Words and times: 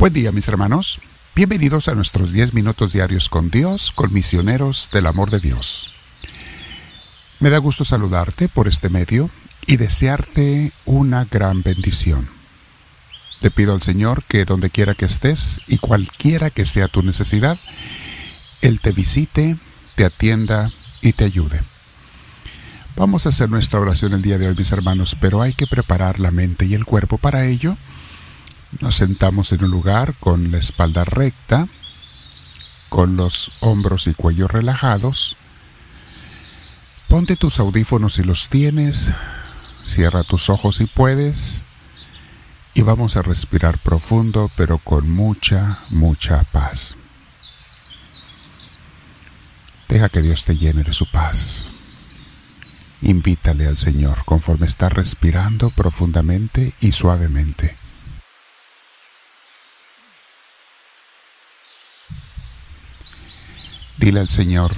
Buen 0.00 0.14
día 0.14 0.32
mis 0.32 0.48
hermanos, 0.48 0.98
bienvenidos 1.34 1.88
a 1.88 1.94
nuestros 1.94 2.32
10 2.32 2.54
minutos 2.54 2.94
diarios 2.94 3.28
con 3.28 3.50
Dios, 3.50 3.92
con 3.92 4.14
misioneros 4.14 4.88
del 4.94 5.06
amor 5.06 5.28
de 5.28 5.40
Dios. 5.40 5.92
Me 7.38 7.50
da 7.50 7.58
gusto 7.58 7.84
saludarte 7.84 8.48
por 8.48 8.66
este 8.66 8.88
medio 8.88 9.28
y 9.66 9.76
desearte 9.76 10.72
una 10.86 11.26
gran 11.26 11.62
bendición. 11.62 12.30
Te 13.42 13.50
pido 13.50 13.74
al 13.74 13.82
Señor 13.82 14.24
que 14.24 14.46
donde 14.46 14.70
quiera 14.70 14.94
que 14.94 15.04
estés 15.04 15.60
y 15.66 15.76
cualquiera 15.76 16.48
que 16.48 16.64
sea 16.64 16.88
tu 16.88 17.02
necesidad, 17.02 17.58
Él 18.62 18.80
te 18.80 18.92
visite, 18.92 19.58
te 19.96 20.06
atienda 20.06 20.72
y 21.02 21.12
te 21.12 21.24
ayude. 21.26 21.60
Vamos 22.96 23.26
a 23.26 23.28
hacer 23.28 23.50
nuestra 23.50 23.80
oración 23.80 24.14
el 24.14 24.22
día 24.22 24.38
de 24.38 24.48
hoy, 24.48 24.54
mis 24.56 24.72
hermanos, 24.72 25.14
pero 25.20 25.42
hay 25.42 25.52
que 25.52 25.66
preparar 25.66 26.20
la 26.20 26.30
mente 26.30 26.64
y 26.64 26.72
el 26.72 26.86
cuerpo 26.86 27.18
para 27.18 27.44
ello 27.44 27.76
nos 28.78 28.94
sentamos 28.94 29.52
en 29.52 29.64
un 29.64 29.70
lugar 29.70 30.14
con 30.20 30.52
la 30.52 30.58
espalda 30.58 31.04
recta, 31.04 31.66
con 32.88 33.16
los 33.16 33.52
hombros 33.60 34.06
y 34.06 34.14
cuello 34.14 34.46
relajados. 34.48 35.36
Ponte 37.08 37.36
tus 37.36 37.58
audífonos 37.58 38.14
si 38.14 38.22
los 38.22 38.48
tienes, 38.48 39.12
cierra 39.84 40.22
tus 40.22 40.48
ojos 40.48 40.76
si 40.76 40.86
puedes 40.86 41.64
y 42.72 42.82
vamos 42.82 43.16
a 43.16 43.22
respirar 43.22 43.78
profundo 43.78 44.50
pero 44.56 44.78
con 44.78 45.10
mucha, 45.10 45.80
mucha 45.90 46.44
paz. 46.52 46.96
Deja 49.88 50.08
que 50.08 50.22
Dios 50.22 50.44
te 50.44 50.56
llene 50.56 50.84
de 50.84 50.92
su 50.92 51.10
paz. 51.10 51.68
Invítale 53.02 53.66
al 53.66 53.76
Señor 53.76 54.24
conforme 54.24 54.66
estás 54.66 54.92
respirando 54.92 55.70
profundamente 55.70 56.74
y 56.80 56.92
suavemente. 56.92 57.79
Dile 64.00 64.20
al 64.20 64.30
Señor, 64.30 64.74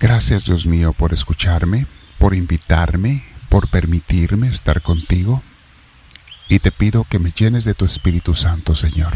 gracias 0.00 0.46
Dios 0.46 0.64
mío 0.64 0.94
por 0.94 1.12
escucharme, 1.12 1.86
por 2.18 2.34
invitarme, 2.34 3.22
por 3.50 3.68
permitirme 3.68 4.48
estar 4.48 4.80
contigo. 4.80 5.42
Y 6.48 6.60
te 6.60 6.72
pido 6.72 7.04
que 7.04 7.18
me 7.18 7.30
llenes 7.30 7.66
de 7.66 7.74
tu 7.74 7.84
Espíritu 7.84 8.34
Santo, 8.34 8.74
Señor. 8.74 9.12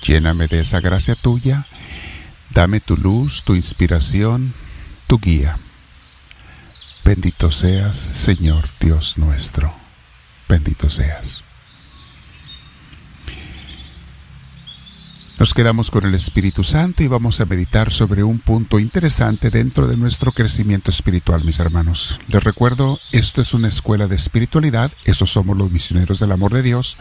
Lléname 0.00 0.46
de 0.46 0.60
esa 0.60 0.78
gracia 0.78 1.16
tuya. 1.16 1.66
Dame 2.50 2.78
tu 2.78 2.96
luz, 2.96 3.42
tu 3.42 3.56
inspiración, 3.56 4.54
tu 5.08 5.18
guía. 5.18 5.58
Bendito 7.04 7.50
seas, 7.50 7.98
Señor 7.98 8.68
Dios 8.78 9.18
nuestro. 9.18 9.74
Bendito 10.48 10.88
seas. 10.88 11.42
Nos 15.40 15.54
quedamos 15.54 15.90
con 15.90 16.04
el 16.04 16.14
Espíritu 16.14 16.64
Santo 16.64 17.02
y 17.02 17.08
vamos 17.08 17.40
a 17.40 17.46
meditar 17.46 17.94
sobre 17.94 18.22
un 18.22 18.40
punto 18.40 18.78
interesante 18.78 19.48
dentro 19.48 19.88
de 19.88 19.96
nuestro 19.96 20.32
crecimiento 20.32 20.90
espiritual, 20.90 21.44
mis 21.44 21.60
hermanos. 21.60 22.18
Les 22.28 22.44
recuerdo, 22.44 23.00
esto 23.10 23.40
es 23.40 23.54
una 23.54 23.68
escuela 23.68 24.06
de 24.06 24.16
espiritualidad, 24.16 24.92
esos 25.06 25.30
somos 25.30 25.56
los 25.56 25.70
misioneros 25.70 26.20
del 26.20 26.32
amor 26.32 26.52
de 26.52 26.60
Dios. 26.60 26.98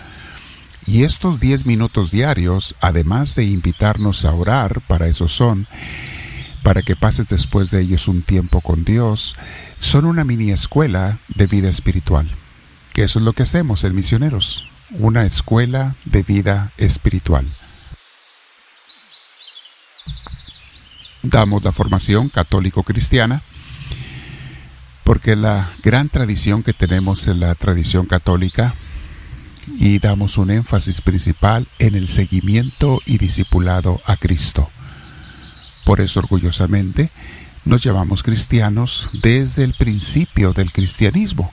Y 0.87 1.03
estos 1.03 1.41
10 1.41 1.65
minutos 1.65 2.11
diarios, 2.11 2.77
además 2.79 3.35
de 3.35 3.43
invitarnos 3.43 4.23
a 4.23 4.33
orar, 4.33 4.79
para 4.87 5.07
eso 5.07 5.27
son, 5.27 5.67
para 6.63 6.81
que 6.81 6.95
pases 6.95 7.27
después 7.27 7.71
de 7.71 7.81
ellos 7.81 8.07
un 8.07 8.21
tiempo 8.21 8.61
con 8.61 8.85
Dios, 8.85 9.35
son 9.81 10.05
una 10.05 10.23
mini 10.23 10.51
escuela 10.51 11.17
de 11.27 11.45
vida 11.45 11.67
espiritual. 11.67 12.31
Que 12.93 13.03
eso 13.03 13.19
es 13.19 13.25
lo 13.25 13.33
que 13.33 13.43
hacemos 13.43 13.83
en 13.83 13.95
Misioneros, 13.95 14.65
una 14.91 15.25
escuela 15.25 15.95
de 16.05 16.23
vida 16.23 16.71
espiritual. 16.77 17.45
Damos 21.23 21.63
la 21.63 21.71
formación 21.71 22.29
católico-cristiana, 22.29 23.41
porque 25.03 25.35
la 25.35 25.71
gran 25.83 26.09
tradición 26.09 26.63
que 26.63 26.73
tenemos 26.73 27.27
en 27.27 27.39
la 27.39 27.55
tradición 27.55 28.05
católica 28.05 28.75
y 29.77 29.99
damos 29.99 30.37
un 30.37 30.51
énfasis 30.51 31.01
principal 31.01 31.67
en 31.79 31.95
el 31.95 32.09
seguimiento 32.09 33.01
y 33.05 33.17
discipulado 33.17 34.01
a 34.05 34.17
Cristo. 34.17 34.69
Por 35.85 36.01
eso 36.01 36.19
orgullosamente 36.19 37.09
nos 37.65 37.81
llamamos 37.81 38.23
cristianos 38.23 39.09
desde 39.21 39.63
el 39.63 39.73
principio 39.73 40.53
del 40.53 40.71
cristianismo 40.71 41.51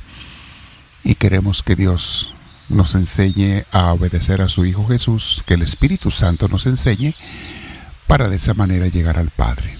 y 1.04 1.14
queremos 1.14 1.62
que 1.62 1.76
Dios 1.76 2.34
nos 2.68 2.94
enseñe 2.94 3.64
a 3.70 3.92
obedecer 3.92 4.42
a 4.42 4.48
su 4.48 4.64
Hijo 4.64 4.86
Jesús, 4.86 5.42
que 5.46 5.54
el 5.54 5.62
Espíritu 5.62 6.10
Santo 6.10 6.48
nos 6.48 6.66
enseñe 6.66 7.14
para 8.06 8.28
de 8.28 8.36
esa 8.36 8.54
manera 8.54 8.86
llegar 8.88 9.18
al 9.18 9.30
Padre. 9.30 9.78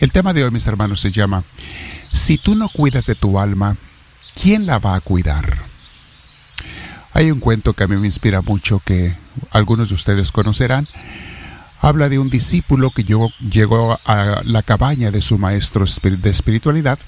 El 0.00 0.12
tema 0.12 0.32
de 0.32 0.44
hoy, 0.44 0.50
mis 0.50 0.66
hermanos, 0.66 1.00
se 1.00 1.10
llama, 1.10 1.44
Si 2.12 2.38
tú 2.38 2.54
no 2.54 2.68
cuidas 2.68 3.06
de 3.06 3.14
tu 3.14 3.38
alma, 3.38 3.76
¿quién 4.40 4.66
la 4.66 4.78
va 4.78 4.94
a 4.94 5.00
cuidar? 5.00 5.58
Hay 7.12 7.30
un 7.30 7.40
cuento 7.40 7.72
que 7.72 7.84
a 7.84 7.88
mí 7.88 7.96
me 7.96 8.06
inspira 8.06 8.42
mucho 8.42 8.80
que 8.84 9.12
algunos 9.50 9.88
de 9.88 9.96
ustedes 9.96 10.30
conocerán. 10.30 10.86
Habla 11.80 12.08
de 12.08 12.18
un 12.18 12.30
discípulo 12.30 12.90
que 12.90 13.04
llegó 13.04 13.98
a 14.04 14.42
la 14.44 14.62
cabaña 14.62 15.10
de 15.10 15.20
su 15.20 15.38
maestro 15.38 15.84
de 15.84 16.30
espiritualidad 16.30 16.98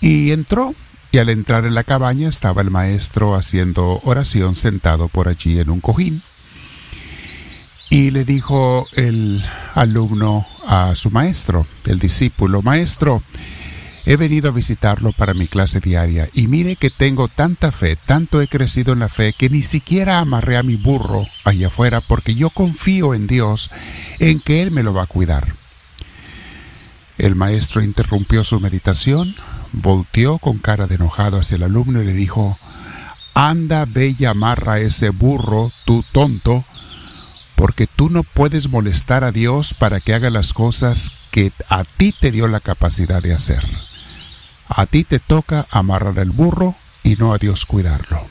y 0.00 0.32
entró 0.32 0.74
y 1.12 1.18
al 1.18 1.28
entrar 1.28 1.64
en 1.64 1.74
la 1.74 1.84
cabaña 1.84 2.28
estaba 2.28 2.60
el 2.60 2.70
maestro 2.70 3.36
haciendo 3.36 4.00
oración 4.02 4.56
sentado 4.56 5.08
por 5.08 5.28
allí 5.28 5.60
en 5.60 5.70
un 5.70 5.80
cojín. 5.80 6.22
Y 7.94 8.10
le 8.10 8.24
dijo 8.24 8.88
el 8.96 9.44
alumno 9.76 10.48
a 10.66 10.96
su 10.96 11.12
maestro, 11.12 11.64
el 11.86 12.00
discípulo, 12.00 12.60
maestro, 12.60 13.22
he 14.04 14.16
venido 14.16 14.48
a 14.48 14.52
visitarlo 14.52 15.12
para 15.12 15.32
mi 15.32 15.46
clase 15.46 15.78
diaria 15.78 16.28
y 16.34 16.48
mire 16.48 16.74
que 16.74 16.90
tengo 16.90 17.28
tanta 17.28 17.70
fe, 17.70 17.94
tanto 17.94 18.42
he 18.42 18.48
crecido 18.48 18.94
en 18.94 18.98
la 18.98 19.08
fe 19.08 19.32
que 19.32 19.48
ni 19.48 19.62
siquiera 19.62 20.18
amarré 20.18 20.56
a 20.56 20.64
mi 20.64 20.74
burro 20.74 21.28
allá 21.44 21.68
afuera 21.68 22.00
porque 22.00 22.34
yo 22.34 22.50
confío 22.50 23.14
en 23.14 23.28
Dios, 23.28 23.70
en 24.18 24.40
que 24.40 24.60
Él 24.60 24.72
me 24.72 24.82
lo 24.82 24.92
va 24.92 25.04
a 25.04 25.06
cuidar. 25.06 25.54
El 27.16 27.36
maestro 27.36 27.80
interrumpió 27.80 28.42
su 28.42 28.58
meditación, 28.58 29.36
volteó 29.70 30.38
con 30.38 30.58
cara 30.58 30.88
de 30.88 30.96
enojado 30.96 31.38
hacia 31.38 31.54
el 31.54 31.62
alumno 31.62 32.02
y 32.02 32.06
le 32.06 32.12
dijo, 32.12 32.58
Anda, 33.34 33.84
ve 33.84 34.16
y 34.18 34.24
amarra 34.24 34.72
a 34.74 34.80
ese 34.80 35.10
burro, 35.10 35.70
tú 35.84 36.04
tonto, 36.10 36.64
porque 37.56 37.86
tú 37.86 38.10
no 38.10 38.22
puedes 38.22 38.68
molestar 38.68 39.24
a 39.24 39.32
Dios 39.32 39.74
para 39.74 40.00
que 40.00 40.14
haga 40.14 40.30
las 40.30 40.52
cosas 40.52 41.12
que 41.30 41.52
a 41.68 41.84
ti 41.84 42.14
te 42.18 42.30
dio 42.30 42.48
la 42.48 42.60
capacidad 42.60 43.22
de 43.22 43.34
hacer. 43.34 43.64
A 44.68 44.86
ti 44.86 45.04
te 45.04 45.18
toca 45.18 45.66
amarrar 45.70 46.18
el 46.18 46.30
burro 46.30 46.74
y 47.02 47.16
no 47.16 47.32
a 47.32 47.38
Dios 47.38 47.66
cuidarlo. 47.66 48.26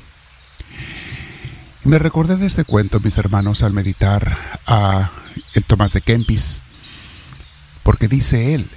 Me 1.84 2.00
recordé 2.00 2.38
de 2.38 2.48
este 2.48 2.64
cuento, 2.64 3.00
mis 3.02 3.18
hermanos, 3.18 3.62
al 3.62 3.74
meditar 3.74 4.38
a 4.66 5.12
el 5.54 5.66
Tomás 5.66 5.94
de 5.94 6.02
Kempis, 6.02 6.62
porque 7.84 8.08
dice 8.08 8.56
él, 8.56 8.70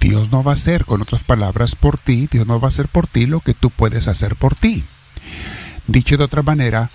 Dios 0.00 0.32
no 0.32 0.42
va 0.42 0.52
a 0.52 0.54
hacer, 0.54 0.84
con 0.84 1.02
otras 1.02 1.22
palabras, 1.22 1.74
por 1.76 1.98
ti, 1.98 2.28
Dios 2.30 2.46
no 2.46 2.58
va 2.58 2.68
a 2.68 2.70
hacer 2.70 2.88
por 2.88 3.06
ti 3.06 3.26
lo 3.26 3.40
que 3.40 3.54
tú 3.54 3.70
puedes 3.70 4.08
hacer 4.08 4.34
por 4.36 4.54
ti. 4.54 4.82
Dicho 5.86 6.16
de 6.16 6.24
otra 6.24 6.42
manera, 6.42 6.90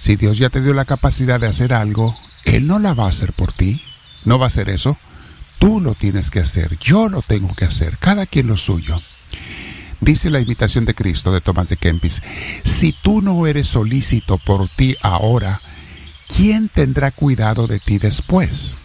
si 0.00 0.16
Dios 0.16 0.38
ya 0.38 0.48
te 0.48 0.62
dio 0.62 0.72
la 0.72 0.86
capacidad 0.86 1.38
de 1.38 1.46
hacer 1.46 1.74
algo, 1.74 2.16
Él 2.46 2.66
no 2.66 2.78
la 2.78 2.94
va 2.94 3.04
a 3.04 3.10
hacer 3.10 3.34
por 3.34 3.52
ti. 3.52 3.82
No 4.24 4.38
va 4.38 4.46
a 4.46 4.48
hacer 4.48 4.70
eso. 4.70 4.96
Tú 5.58 5.78
lo 5.78 5.94
tienes 5.94 6.30
que 6.30 6.40
hacer. 6.40 6.78
Yo 6.78 7.10
lo 7.10 7.20
tengo 7.20 7.54
que 7.54 7.66
hacer. 7.66 7.98
Cada 7.98 8.24
quien 8.24 8.46
lo 8.46 8.56
suyo. 8.56 8.98
Dice 10.00 10.30
la 10.30 10.40
imitación 10.40 10.86
de 10.86 10.94
Cristo 10.94 11.30
de 11.30 11.42
Tomás 11.42 11.68
de 11.68 11.76
Kempis, 11.76 12.22
si 12.64 12.94
tú 12.94 13.20
no 13.20 13.46
eres 13.46 13.68
solícito 13.68 14.38
por 14.38 14.70
ti 14.70 14.96
ahora, 15.02 15.60
¿quién 16.34 16.70
tendrá 16.70 17.10
cuidado 17.10 17.66
de 17.66 17.78
ti 17.78 17.98
después? 17.98 18.78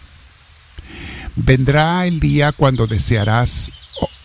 Vendrá 1.34 2.06
el 2.06 2.20
día 2.20 2.52
cuando 2.52 2.86
desearás 2.86 3.72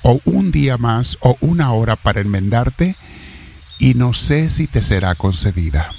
o, 0.04 0.12
o, 0.12 0.22
un 0.26 0.52
día 0.52 0.78
más 0.78 1.18
o 1.22 1.38
una 1.40 1.72
hora 1.72 1.96
para 1.96 2.20
enmendarte 2.20 2.98
y 3.80 3.94
no 3.94 4.14
sé 4.14 4.50
si 4.50 4.68
te 4.68 4.82
será 4.82 5.16
concedida. 5.16 5.90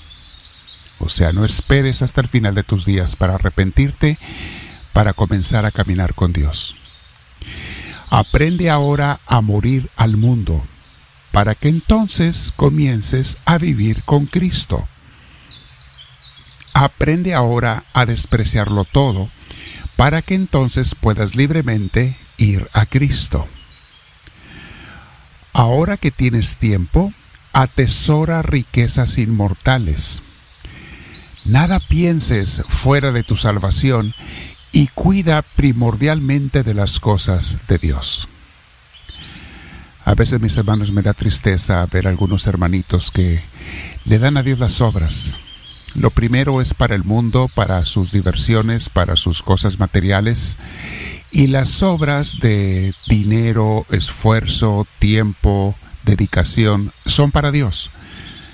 O 1.05 1.09
sea, 1.09 1.33
no 1.33 1.45
esperes 1.45 2.01
hasta 2.01 2.21
el 2.21 2.29
final 2.29 2.55
de 2.55 2.63
tus 2.63 2.85
días 2.85 3.17
para 3.17 3.35
arrepentirte, 3.35 4.19
para 4.93 5.15
comenzar 5.15 5.67
a 5.67 5.73
caminar 5.73 6.15
con 6.15 6.33
Dios. 6.33 6.77
Aprende 8.09 8.71
ahora 8.71 9.19
a 9.27 9.41
morir 9.41 9.91
al 9.97 10.17
mundo, 10.17 10.65
para 11.33 11.57
que 11.57 11.69
entonces 11.69 12.53
comiences 12.55 13.37
a 13.47 13.59
vivir 13.59 14.05
con 14.05 14.27
Cristo. 14.27 14.81
Aprende 16.73 17.35
ahora 17.35 17.83
a 17.95 18.07
despreciarlo 18.07 18.85
todo, 18.85 19.29
para 19.97 20.23
que 20.23 20.35
entonces 20.35 20.95
puedas 20.95 21.35
libremente 21.35 22.17
ir 22.39 22.69
a 22.75 22.87
Cristo. 22.87 23.49
Ahora 25.53 25.97
que 25.97 26.13
tienes 26.13 26.59
tiempo, 26.59 27.13
atesora 27.53 28.41
riquezas 28.43 29.19
inmortales 29.19 30.23
Nada 31.45 31.81
pienses 31.81 32.63
fuera 32.69 33.11
de 33.11 33.25
tu 33.25 33.37
salvación 33.37 34.15
y 34.71 34.87
cuida 34.89 35.43
primordialmente 35.43 36.63
de 36.63 36.75
las 36.75 37.01
cosas 37.01 37.61
de 37.67 37.79
Dios. 37.79 38.29
A 40.05 40.15
veces, 40.15 40.41
mis 40.41 40.57
hermanos, 40.57 40.93
me 40.93 41.03
da 41.03 41.15
tristeza 41.15 41.87
ver 41.87 42.07
algunos 42.07 42.47
hermanitos 42.47 43.11
que 43.11 43.41
le 44.05 44.19
dan 44.19 44.37
a 44.37 44.43
Dios 44.43 44.59
las 44.59 44.81
obras. 44.81 45.37
Lo 45.95 46.11
primero 46.11 46.61
es 46.61 46.75
para 46.75 46.95
el 46.95 47.05
mundo, 47.05 47.51
para 47.55 47.85
sus 47.85 48.13
diversiones, 48.13 48.89
para 48.89 49.17
sus 49.17 49.43
cosas 49.43 49.79
materiales, 49.79 50.57
y 51.31 51.49
las 51.49 51.83
obras 51.83 52.39
de 52.41 52.95
dinero, 53.09 53.85
esfuerzo, 53.91 54.87
tiempo, 54.99 55.75
dedicación 56.05 56.93
son 57.05 57.31
para 57.31 57.51
Dios. 57.51 57.91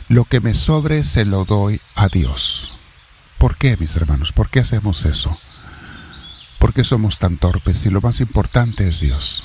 Lo 0.09 0.25
que 0.25 0.41
me 0.41 0.55
sobre 0.55 1.05
se 1.05 1.25
lo 1.25 1.45
doy 1.45 1.81
a 1.95 2.09
Dios. 2.09 2.78
¿Por 3.39 3.57
qué, 3.57 3.77
mis 3.77 3.95
hermanos? 3.95 4.33
¿Por 4.33 4.51
qué 4.51 4.61
hacemos 4.61 5.05
eso? 5.05 5.39
¿Por 6.59 6.75
qué 6.75 6.83
somos 6.83 7.19
tan 7.19 7.39
torpes 7.39 7.87
y 7.87 7.91
lo 7.91 8.01
más 8.01 8.21
importante 8.21 8.89
es 8.89 9.01
Dios? 9.01 9.45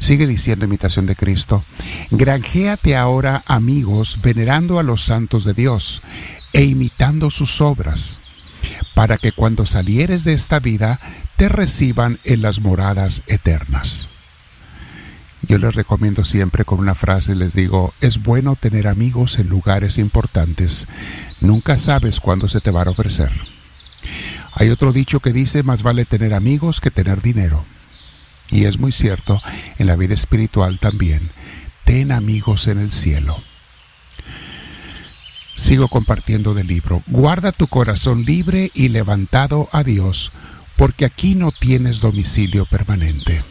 Sigue 0.00 0.26
diciendo 0.26 0.64
imitación 0.64 1.06
de 1.06 1.14
Cristo, 1.14 1.64
granjéate 2.10 2.96
ahora 2.96 3.44
amigos 3.46 4.20
venerando 4.22 4.80
a 4.80 4.82
los 4.82 5.04
santos 5.04 5.44
de 5.44 5.54
Dios 5.54 6.02
e 6.52 6.64
imitando 6.64 7.30
sus 7.30 7.60
obras, 7.60 8.18
para 8.94 9.18
que 9.18 9.32
cuando 9.32 9.66
salieres 9.66 10.24
de 10.24 10.32
esta 10.32 10.58
vida 10.58 10.98
te 11.36 11.48
reciban 11.48 12.18
en 12.24 12.42
las 12.42 12.60
moradas 12.60 13.22
eternas. 13.28 14.08
Yo 15.46 15.58
les 15.58 15.74
recomiendo 15.74 16.24
siempre 16.24 16.64
con 16.64 16.78
una 16.78 16.94
frase, 16.94 17.34
les 17.34 17.52
digo, 17.52 17.92
es 18.00 18.22
bueno 18.22 18.56
tener 18.56 18.88
amigos 18.88 19.38
en 19.38 19.48
lugares 19.48 19.98
importantes, 19.98 20.86
nunca 21.40 21.76
sabes 21.76 22.18
cuándo 22.18 22.48
se 22.48 22.60
te 22.60 22.70
va 22.70 22.82
a 22.82 22.90
ofrecer. 22.90 23.30
Hay 24.54 24.70
otro 24.70 24.92
dicho 24.92 25.20
que 25.20 25.32
dice, 25.32 25.62
más 25.62 25.82
vale 25.82 26.06
tener 26.06 26.32
amigos 26.32 26.80
que 26.80 26.90
tener 26.90 27.20
dinero. 27.20 27.64
Y 28.50 28.64
es 28.64 28.78
muy 28.78 28.92
cierto, 28.92 29.40
en 29.78 29.86
la 29.86 29.96
vida 29.96 30.14
espiritual 30.14 30.78
también. 30.78 31.30
Ten 31.84 32.12
amigos 32.12 32.66
en 32.68 32.78
el 32.78 32.92
cielo. 32.92 33.36
Sigo 35.56 35.88
compartiendo 35.88 36.54
del 36.54 36.68
libro. 36.68 37.02
Guarda 37.06 37.52
tu 37.52 37.66
corazón 37.66 38.24
libre 38.24 38.70
y 38.74 38.88
levantado 38.88 39.68
a 39.72 39.82
Dios, 39.82 40.32
porque 40.76 41.04
aquí 41.04 41.34
no 41.34 41.52
tienes 41.52 42.00
domicilio 42.00 42.64
permanente. 42.64 43.44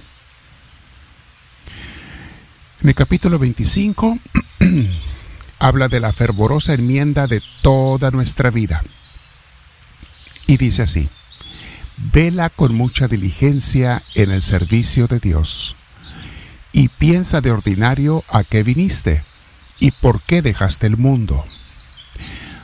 En 2.83 2.89
el 2.89 2.95
capítulo 2.95 3.39
25 3.39 4.19
habla 5.59 5.87
de 5.87 6.01
la 6.01 6.11
fervorosa 6.11 6.73
enmienda 6.73 7.27
de 7.27 7.41
toda 7.61 8.11
nuestra 8.11 8.49
vida. 8.49 8.83
Y 10.47 10.57
dice 10.57 10.81
así, 10.81 11.07
Vela 11.95 12.49
con 12.49 12.75
mucha 12.75 13.07
diligencia 13.07 14.03
en 14.15 14.31
el 14.31 14.43
servicio 14.43 15.07
de 15.07 15.21
Dios. 15.21 15.77
Y 16.73 16.89
piensa 16.89 17.39
de 17.39 17.51
ordinario 17.51 18.25
a 18.27 18.43
qué 18.43 18.63
viniste 18.63 19.23
y 19.79 19.91
por 19.91 20.21
qué 20.21 20.41
dejaste 20.41 20.85
el 20.85 20.97
mundo. 20.97 21.45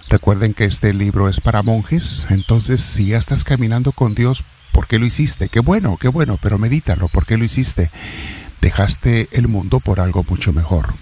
Recuerden 0.10 0.54
que 0.54 0.66
este 0.66 0.94
libro 0.94 1.30
es 1.30 1.40
para 1.40 1.64
monjes, 1.64 2.28
entonces 2.30 2.82
si 2.82 3.08
ya 3.08 3.18
estás 3.18 3.46
caminando 3.46 3.94
con 3.94 4.16
Dios, 4.16 4.44
¿por 4.74 4.86
qué 4.86 5.00
lo 5.00 5.06
hiciste? 5.06 5.48
Qué 5.48 5.62
bueno, 5.62 5.96
qué 5.96 6.10
bueno, 6.10 6.38
pero 6.42 6.58
medítalo, 6.58 7.08
¿por 7.08 7.26
qué 7.26 7.38
lo 7.38 7.46
hiciste? 7.46 7.90
Dejaste 8.62 9.28
el 9.32 9.48
mundo 9.48 9.80
por 9.80 10.00
algo 10.00 10.26
mucho 10.28 10.52
mejor. 10.54 10.94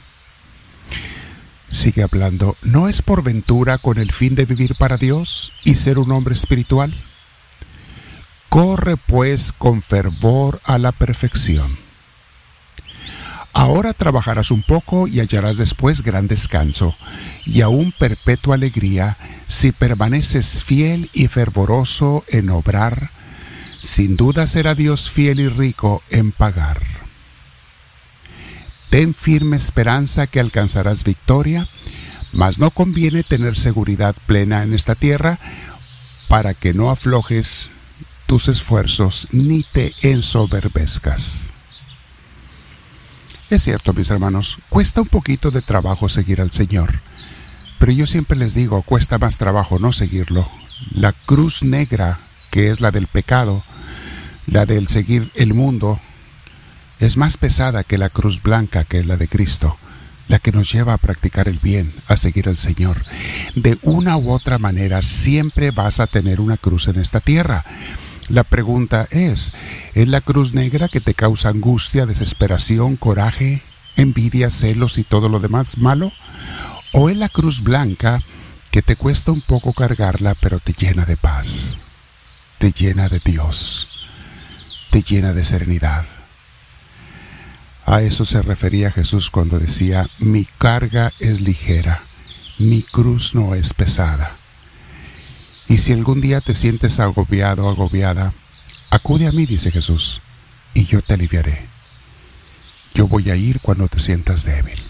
Sigue 1.69 2.03
hablando, 2.03 2.55
¿no 2.61 2.87
es 2.87 3.01
por 3.01 3.23
ventura 3.23 3.77
con 3.77 3.97
el 3.97 4.11
fin 4.11 4.35
de 4.35 4.45
vivir 4.45 4.75
para 4.75 4.97
Dios 4.97 5.51
y 5.63 5.75
ser 5.75 5.99
un 5.99 6.11
hombre 6.11 6.33
espiritual? 6.33 6.93
Corre 8.49 8.95
pues 8.95 9.51
con 9.51 9.81
fervor 9.81 10.61
a 10.63 10.77
la 10.77 10.91
perfección. 10.93 11.77
Ahora 13.51 13.93
trabajarás 13.93 14.51
un 14.51 14.61
poco 14.61 15.07
y 15.07 15.19
hallarás 15.19 15.57
después 15.57 16.03
gran 16.03 16.27
descanso 16.27 16.95
y 17.43 17.61
aún 17.61 17.91
perpetua 17.91 18.55
alegría 18.55 19.17
si 19.47 19.71
permaneces 19.71 20.63
fiel 20.63 21.09
y 21.11 21.27
fervoroso 21.27 22.23
en 22.27 22.49
obrar. 22.49 23.09
Sin 23.79 24.15
duda 24.15 24.47
será 24.47 24.75
Dios 24.75 25.09
fiel 25.09 25.39
y 25.39 25.49
rico 25.49 26.03
en 26.09 26.31
pagar. 26.31 26.86
Ten 28.89 29.13
firme 29.13 29.57
esperanza 29.57 30.27
que 30.27 30.39
alcanzarás 30.39 31.03
victoria, 31.03 31.67
mas 32.31 32.59
no 32.59 32.71
conviene 32.71 33.23
tener 33.23 33.57
seguridad 33.57 34.15
plena 34.25 34.63
en 34.63 34.73
esta 34.73 34.95
tierra 34.95 35.39
para 36.27 36.53
que 36.53 36.73
no 36.73 36.89
aflojes 36.89 37.69
tus 38.27 38.47
esfuerzos 38.47 39.27
ni 39.31 39.63
te 39.63 39.93
ensoberbezcas. 40.01 41.51
Es 43.49 43.63
cierto, 43.63 43.93
mis 43.93 44.09
hermanos, 44.09 44.57
cuesta 44.69 45.01
un 45.01 45.07
poquito 45.07 45.51
de 45.51 45.61
trabajo 45.61 46.09
seguir 46.09 46.41
al 46.41 46.51
Señor, 46.51 46.99
pero 47.79 47.91
yo 47.91 48.05
siempre 48.05 48.37
les 48.37 48.53
digo, 48.53 48.81
cuesta 48.81 49.17
más 49.17 49.37
trabajo 49.37 49.79
no 49.79 49.93
seguirlo. 49.93 50.49
La 50.93 51.13
cruz 51.13 51.63
negra, 51.63 52.19
que 52.51 52.69
es 52.71 52.81
la 52.81 52.91
del 52.91 53.07
pecado, 53.07 53.63
la 54.47 54.65
del 54.65 54.87
seguir 54.89 55.31
el 55.35 55.53
mundo, 55.53 55.99
es 56.99 57.17
más 57.17 57.37
pesada 57.37 57.83
que 57.83 57.97
la 57.97 58.09
cruz 58.09 58.41
blanca, 58.41 58.83
que 58.83 58.99
es 58.99 59.05
la 59.05 59.17
de 59.17 59.27
Cristo, 59.27 59.77
la 60.27 60.39
que 60.39 60.51
nos 60.51 60.71
lleva 60.71 60.93
a 60.93 60.97
practicar 60.97 61.47
el 61.47 61.59
bien, 61.59 61.93
a 62.07 62.17
seguir 62.17 62.49
al 62.49 62.57
Señor. 62.57 63.03
De 63.55 63.77
una 63.81 64.17
u 64.17 64.31
otra 64.31 64.57
manera, 64.57 65.01
siempre 65.01 65.71
vas 65.71 65.99
a 65.99 66.07
tener 66.07 66.41
una 66.41 66.57
cruz 66.57 66.87
en 66.87 66.99
esta 66.99 67.19
tierra 67.19 67.63
la 68.29 68.43
pregunta 68.43 69.07
es, 69.09 69.53
¿es 69.93 70.07
la 70.07 70.19
cruz 70.19 70.53
negra 70.53 70.89
que 70.89 70.99
te 70.99 71.13
causa 71.13 71.49
angustia, 71.49 72.05
desesperación, 72.05 72.97
coraje, 72.97 73.61
envidia, 73.95 74.51
celos 74.51 74.97
y 74.97 75.03
todo 75.03 75.29
lo 75.29 75.39
demás 75.39 75.77
malo? 75.77 76.11
¿O 76.91 77.09
es 77.09 77.15
la 77.15 77.29
cruz 77.29 77.63
blanca 77.63 78.21
que 78.69 78.81
te 78.81 78.97
cuesta 78.97 79.31
un 79.31 79.41
poco 79.41 79.71
cargarla 79.71 80.35
pero 80.41 80.59
te 80.59 80.73
llena 80.73 81.05
de 81.05 81.15
paz, 81.15 81.77
te 82.57 82.73
llena 82.73 83.07
de 83.07 83.21
Dios, 83.23 83.87
te 84.91 85.01
llena 85.01 85.31
de 85.31 85.45
serenidad? 85.45 86.05
A 87.87 88.01
eso 88.01 88.25
se 88.25 88.41
refería 88.41 88.91
Jesús 88.91 89.31
cuando 89.31 89.59
decía, 89.59 90.09
mi 90.19 90.43
carga 90.43 91.13
es 91.21 91.39
ligera, 91.39 92.03
mi 92.59 92.81
cruz 92.81 93.33
no 93.33 93.55
es 93.55 93.73
pesada. 93.73 94.35
Y 95.69 95.77
si 95.77 95.93
algún 95.93 96.19
día 96.19 96.41
te 96.41 96.53
sientes 96.53 96.99
agobiado 96.99 97.65
o 97.65 97.69
agobiada, 97.69 98.33
acude 98.89 99.25
a 99.25 99.31
mí, 99.31 99.45
dice 99.45 99.71
Jesús, 99.71 100.19
y 100.73 100.83
yo 100.83 101.01
te 101.01 101.13
aliviaré. 101.13 101.61
Yo 102.93 103.07
voy 103.07 103.29
a 103.29 103.37
ir 103.37 103.61
cuando 103.61 103.87
te 103.87 104.01
sientas 104.01 104.43
débil. 104.43 104.83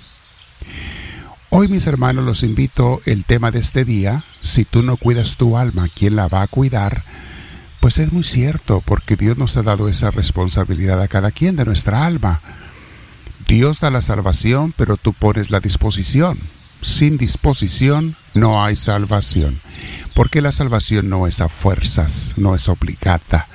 Hoy, 1.51 1.67
mis 1.67 1.85
hermanos, 1.85 2.25
los 2.25 2.41
invito 2.41 3.01
el 3.05 3.25
tema 3.25 3.51
de 3.51 3.59
este 3.59 3.85
día, 3.85 4.23
si 4.41 4.65
tú 4.65 4.81
no 4.81 4.97
cuidas 4.97 5.37
tu 5.37 5.55
alma, 5.55 5.87
¿quién 5.93 6.15
la 6.15 6.29
va 6.29 6.41
a 6.41 6.47
cuidar? 6.47 7.03
Pues 7.79 7.99
es 7.99 8.11
muy 8.11 8.23
cierto, 8.23 8.81
porque 8.83 9.15
Dios 9.15 9.37
nos 9.37 9.55
ha 9.55 9.61
dado 9.61 9.87
esa 9.87 10.09
responsabilidad 10.09 10.99
a 10.99 11.07
cada 11.07 11.29
quien 11.29 11.55
de 11.55 11.65
nuestra 11.65 12.03
alma. 12.03 12.41
Dios 13.47 13.79
da 13.79 13.89
la 13.89 14.01
salvación, 14.01 14.73
pero 14.75 14.97
tú 14.97 15.13
pones 15.13 15.51
la 15.51 15.59
disposición. 15.59 16.39
Sin 16.81 17.17
disposición 17.17 18.15
no 18.35 18.63
hay 18.63 18.75
salvación 18.75 19.57
porque 20.17 20.41
la 20.41 20.51
salvación 20.51 21.09
no 21.09 21.27
es 21.27 21.41
a 21.41 21.47
fuerzas, 21.47 22.33
no 22.37 22.55
es 22.55 22.67
obligada, 22.69 23.45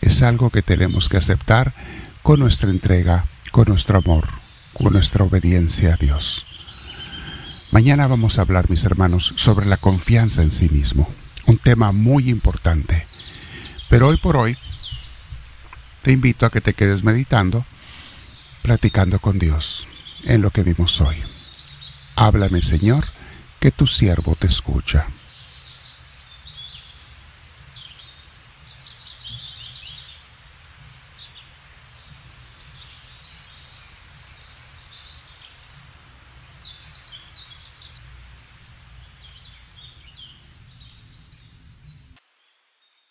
es 0.00 0.20
algo 0.24 0.50
que 0.50 0.60
tenemos 0.60 1.08
que 1.08 1.16
aceptar 1.16 1.72
con 2.24 2.40
nuestra 2.40 2.70
entrega, 2.70 3.26
con 3.52 3.66
nuestro 3.68 3.98
amor, 3.98 4.26
con 4.74 4.94
nuestra 4.94 5.22
obediencia 5.22 5.94
a 5.94 5.96
Dios. 5.96 6.44
Mañana 7.70 8.08
vamos 8.08 8.36
a 8.36 8.42
hablar, 8.42 8.68
mis 8.68 8.84
hermanos, 8.84 9.32
sobre 9.36 9.66
la 9.66 9.76
confianza 9.76 10.42
en 10.42 10.50
sí 10.50 10.68
mismo, 10.68 11.08
un 11.46 11.56
tema 11.56 11.92
muy 11.92 12.30
importante. 12.30 13.06
Pero 13.88 14.08
hoy 14.08 14.16
por 14.16 14.36
hoy, 14.38 14.58
te 16.02 16.10
invito 16.10 16.46
a 16.46 16.50
que 16.50 16.60
te 16.60 16.74
quedes 16.74 17.04
meditando, 17.04 17.64
platicando 18.66 19.20
con 19.20 19.38
Dios 19.38 19.86
en 20.24 20.42
lo 20.42 20.50
que 20.50 20.64
vimos 20.64 21.00
hoy. 21.00 21.14
Háblame, 22.16 22.62
Señor, 22.62 23.04
que 23.60 23.70
tu 23.70 23.86
siervo 23.86 24.34
te 24.34 24.48
escucha. 24.48 25.06